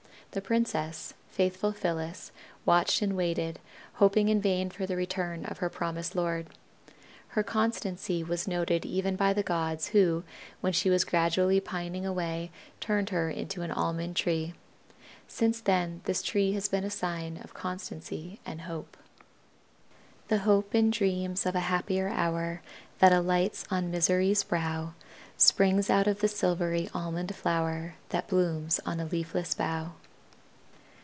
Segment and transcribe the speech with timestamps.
[0.33, 2.31] The princess, faithful Phyllis,
[2.65, 3.59] watched and waited,
[3.95, 6.47] hoping in vain for the return of her promised lord.
[7.27, 10.23] Her constancy was noted even by the gods who,
[10.61, 14.53] when she was gradually pining away, turned her into an Almond tree.
[15.27, 18.95] Since then this tree has been a sign of constancy and hope.
[20.29, 22.61] "The hope in dreams of a happier hour,
[22.99, 24.93] That alights on Misery's brow,
[25.35, 29.95] Springs out of the silvery Almond flower, That blooms on a leafless bough."